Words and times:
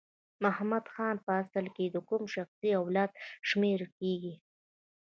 محمد 0.43 0.85
خان 0.93 1.15
په 1.25 1.31
اصل 1.41 1.65
کې 1.75 1.85
د 1.89 1.97
کوم 2.09 2.23
شخص 2.33 2.53
له 2.63 2.69
اولاده 2.81 3.17
شمیرل 3.49 3.89
کیږي؟ 3.99 4.35